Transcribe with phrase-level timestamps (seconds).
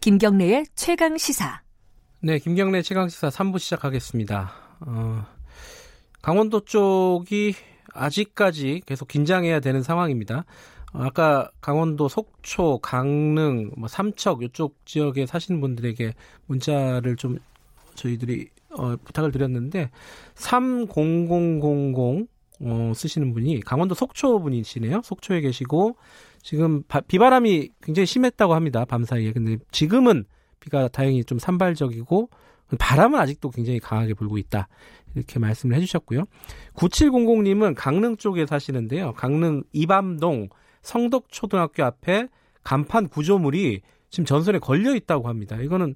[0.00, 1.60] 김경래의 최강 시사.
[2.20, 4.52] 네, 김경래 최강 시사 3부 시작하겠습니다.
[4.80, 5.26] 어,
[6.22, 7.54] 강원도 쪽이
[7.92, 10.44] 아직까지 계속 긴장해야 되는 상황입니다.
[10.92, 16.14] 어, 아까 강원도 속초, 강릉, 뭐 삼척 이쪽 지역에 사시는 분들에게
[16.46, 17.38] 문자를 좀
[17.96, 19.90] 저희들이 어, 부탁을 드렸는데
[20.36, 21.58] 30000
[22.60, 25.02] 어, 쓰시는 분이 강원도 속초 분이시네요.
[25.04, 25.96] 속초에 계시고
[26.42, 28.84] 지금 바, 비바람이 굉장히 심했다고 합니다.
[28.84, 29.32] 밤 사이에.
[29.32, 30.24] 근데 지금은
[30.60, 32.30] 비가 다행히 좀 산발적이고
[32.78, 34.68] 바람은 아직도 굉장히 강하게 불고 있다.
[35.14, 36.24] 이렇게 말씀을 해주셨고요.
[36.74, 39.14] 9700님은 강릉 쪽에 사시는데요.
[39.14, 40.48] 강릉 이밤동
[40.82, 42.28] 성덕초등학교 앞에
[42.62, 43.80] 간판 구조물이
[44.10, 45.56] 지금 전선에 걸려 있다고 합니다.
[45.56, 45.94] 이거는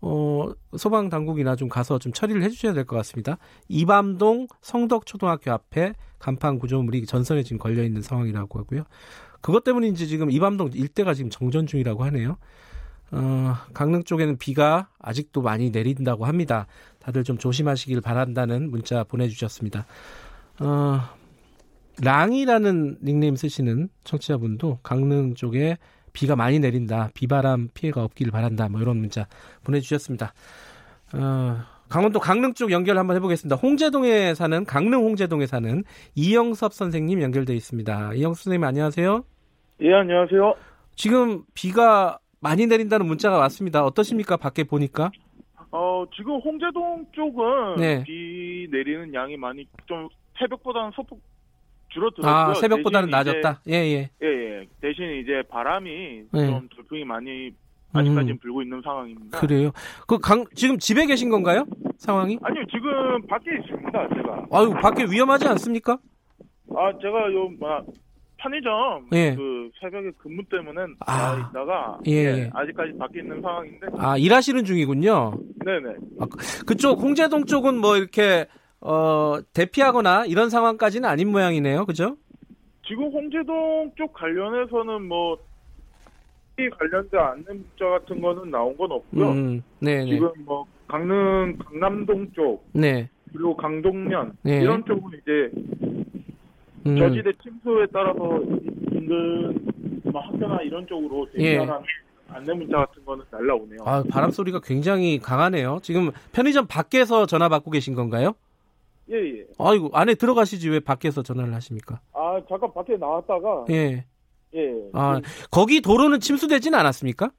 [0.00, 3.38] 어, 소방 당국이나 좀 가서 좀 처리를 해주셔야 될 것 같습니다.
[3.68, 8.84] 이밤동 성덕초등학교 앞에 간판 구조물이 전선에 지금 걸려 있는 상황이라고 하고요.
[9.40, 12.36] 그것 때문인지 지금 이밤동 일대가 지금 정전 중이라고 하네요.
[13.10, 16.66] 어, 강릉 쪽에는 비가 아직도 많이 내린다고 합니다.
[17.00, 19.86] 다들 좀 조심하시길 바란다는 문자 보내주셨습니다.
[20.60, 21.00] 어,
[22.02, 25.78] 랑이라는 닉네임 쓰시는 청취자분도 강릉 쪽에
[26.18, 27.10] 비가 많이 내린다.
[27.14, 28.68] 비바람 피해가 없기를 바란다.
[28.68, 29.28] 뭐 이런 문자
[29.62, 30.32] 보내주셨습니다.
[31.14, 33.54] 어, 강원도 강릉 쪽 연결 한번 해보겠습니다.
[33.54, 35.84] 홍제동에 사는 강릉 홍제동에 사는
[36.16, 38.14] 이영섭 선생님 연결돼 있습니다.
[38.14, 39.22] 이영섭 선생님 안녕하세요.
[39.82, 40.54] 예 안녕하세요.
[40.96, 43.84] 지금 비가 많이 내린다는 문자가 왔습니다.
[43.84, 44.36] 어떠십니까?
[44.36, 45.12] 밖에 보니까?
[45.70, 48.02] 어 지금 홍제동 쪽은 네.
[48.02, 51.20] 비 내리는 양이 많이 좀 새벽보다는 소폭
[51.88, 52.30] 줄어들었고요.
[52.32, 53.60] 아 새벽보다는 낮았다.
[53.68, 53.84] 예예.
[54.00, 54.26] 이제, 예,
[54.60, 54.66] 예.
[54.80, 55.90] 대신 이제 바람이
[56.32, 56.46] 네.
[56.46, 57.50] 좀 돌풍이 많이
[57.92, 59.38] 아직까지는 음, 불고 있는 상황입니다.
[59.40, 59.70] 그래요.
[60.06, 61.64] 그 강 지금 집에 계신 건가요?
[61.96, 62.38] 상황이?
[62.42, 64.46] 아니요 지금 밖에 있습니다 제가.
[64.52, 65.98] 아유 밖에 위험하지 않습니까?
[66.76, 67.84] 아 제가 요 막,
[68.36, 69.34] 편의점 예.
[69.34, 71.48] 그 새벽에 근무 때문에 아.
[71.50, 72.50] 있다가 예, 예.
[72.52, 75.32] 아직까지 밖에 있는 상황인데 아 일하시는 중이군요.
[75.64, 75.88] 네네
[76.20, 78.46] 아, 그- 그쪽 홍제동 쪽은 뭐 이렇게
[78.80, 81.84] 어 대피하거나 이런 상황까지는 아닌 모양이네요.
[81.86, 82.16] 그죠?
[82.86, 89.30] 지금 홍제동 쪽 관련해서는 뭐이 관련된 안내 문자 같은 거는 나온 건 없고요.
[89.30, 90.10] 음, 네, 네.
[90.10, 93.10] 지금 뭐 강릉 강남동 쪽 네.
[93.32, 94.60] 그리고 강동면 네.
[94.60, 95.50] 이런 쪽은 이제
[96.86, 98.40] 음, 저지대 침수에 따라서
[98.92, 99.58] 인근
[100.04, 101.82] 뭐 학교나 이런 쪽으로 대피하라는
[102.30, 103.78] 안내 문자 같은 거는 날라오네요.
[103.84, 105.80] 아, 바람 소리가 굉장히 강하네요.
[105.82, 108.34] 지금 편의점 밖에서 전화 받고 계신 건가요?
[109.10, 109.46] 예 예.
[109.58, 112.00] 아이고, 안에 들어가시지 왜 밖에서 전화를 하십니까?
[112.12, 114.04] 아 잠깐 밖에 나왔다가 예.
[114.54, 114.74] 예.
[114.92, 115.20] 아,
[115.50, 117.30] 거기 도로는 침수되진 않았습니까?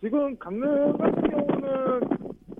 [0.00, 2.00] 지금 강릉 같은 경우는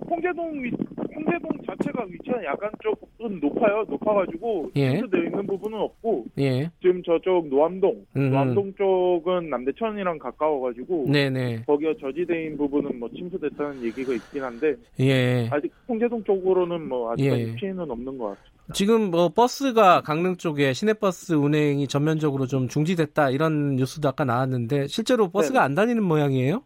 [0.09, 0.71] 홍제동 위,
[1.15, 3.85] 홍제동 자체가 위치는 약간 조금 높 아요.
[3.87, 4.91] 높아가지고 예.
[4.91, 6.69] 침수되어 있는 부분은 없고 예.
[6.81, 8.29] 지금 저쪽 노암동, 음.
[8.31, 11.63] 노암동 쪽은 남대천이랑 가까워가지고 네네.
[11.65, 15.47] 거기가 저지대인 부분은 뭐 침수됐다는 얘기가 있긴 한데 예.
[15.51, 17.55] 아직 홍제동 쪽으로는 뭐 아직까지 예.
[17.55, 18.53] 피해는 없는 것 같아요.
[18.73, 25.29] 지금 뭐 버스가 강릉 쪽에 시내버스 운행이 전면적으로 좀 중지됐다 이런 뉴스도 아까 나왔는데 실제로
[25.29, 25.65] 버스가 네.
[25.65, 26.63] 안 다니는 모양이에요?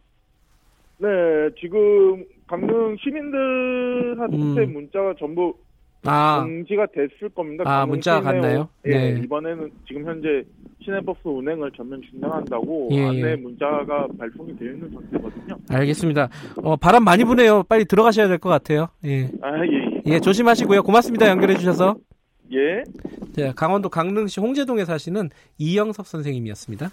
[0.98, 1.08] 네,
[1.60, 4.72] 지금 강릉 시민들한테 음.
[4.72, 5.54] 문자가 전부
[6.04, 7.64] 아, 공지가 됐을 겁니다.
[7.66, 8.68] 아, 문자가 갔나요?
[8.86, 9.20] 예, 네.
[9.24, 10.44] 이번에는 지금 현재
[10.82, 13.36] 시내버스 운행을 전면 중단한다고 예, 안내 예.
[13.36, 15.56] 문자가 발송이 되어 있는 상태거든요.
[15.70, 16.28] 알겠습니다.
[16.62, 17.64] 어, 바람 많이 부네요.
[17.64, 18.88] 빨리 들어가셔야 될 것 같아요.
[19.04, 19.24] 예.
[19.42, 20.14] 아, 예, 예.
[20.14, 20.82] 예, 조심하시고요.
[20.84, 21.28] 고맙습니다.
[21.28, 21.96] 연결해 주셔서.
[22.52, 22.82] 예.
[23.32, 25.28] 자, 강원도 강릉시 홍제동에 사시는
[25.58, 26.90] 이영섭 선생님이었습니다.